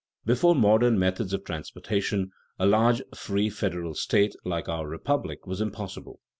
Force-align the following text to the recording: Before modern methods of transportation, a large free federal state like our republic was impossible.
Before 0.25 0.55
modern 0.55 0.97
methods 0.97 1.31
of 1.31 1.43
transportation, 1.43 2.31
a 2.57 2.65
large 2.65 3.03
free 3.13 3.51
federal 3.51 3.93
state 3.93 4.33
like 4.43 4.67
our 4.67 4.87
republic 4.87 5.45
was 5.45 5.61
impossible. 5.61 6.19